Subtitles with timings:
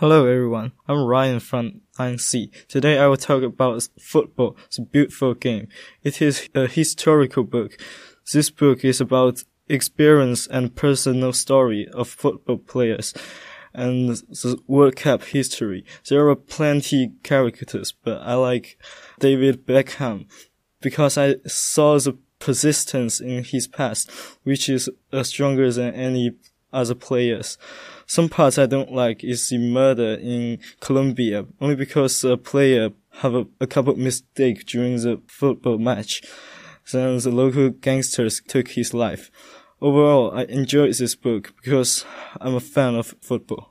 [0.00, 2.50] Hello everyone, I'm Ryan from 9C.
[2.68, 4.56] Today I will talk about football.
[4.64, 5.68] It's a beautiful game.
[6.02, 7.76] It is a historical book.
[8.32, 13.12] This book is about experience and personal story of football players
[13.74, 15.84] and the World Cup history.
[16.08, 18.78] There are plenty characters, but I like
[19.18, 20.28] David Beckham
[20.80, 24.10] because I saw the persistence in his past,
[24.44, 26.36] which is uh, stronger than any
[26.72, 27.58] other players.
[28.06, 33.34] Some parts I don't like is the murder in Colombia, only because a player have
[33.34, 36.22] a, a couple mistake during the football match.
[36.90, 39.30] Then the local gangsters took his life.
[39.80, 42.04] Overall, I enjoyed this book because
[42.40, 43.68] I'm a fan of football.